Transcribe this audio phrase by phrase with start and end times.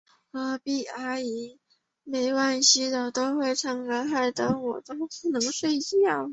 [0.31, 1.59] 隔壁阿姨
[2.03, 4.95] 每晚洗澡都要唱歌，害得我不
[5.29, 5.97] 能睡觉。